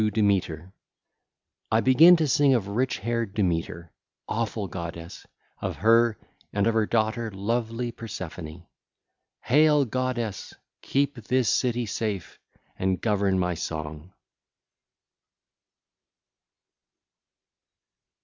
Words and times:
XIII. 0.01 0.09
TO 0.09 0.15
DEMETER 0.15 0.55
(ll. 0.55 0.61
1 0.61 0.63
2) 0.69 0.73
I 1.73 1.79
begin 1.81 2.15
to 2.15 2.27
sing 2.27 2.55
of 2.55 2.69
rich 2.69 2.97
haired 2.97 3.35
Demeter, 3.35 3.93
awful 4.27 4.67
goddess, 4.67 5.27
of 5.61 5.75
her 5.75 6.17
and 6.51 6.65
of 6.65 6.73
her 6.73 6.87
daughter 6.87 7.29
lovely 7.29 7.91
Persephone. 7.91 8.47
(l. 8.47 8.67
3) 9.47 9.55
Hail, 9.55 9.85
goddess! 9.85 10.55
Keep 10.81 11.25
this 11.27 11.49
city 11.49 11.85
safe, 11.85 12.39
and 12.79 12.99
govern 12.99 13.37
my 13.37 13.53
song. 13.53 14.11